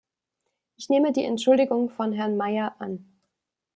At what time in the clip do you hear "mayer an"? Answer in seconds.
2.35-3.05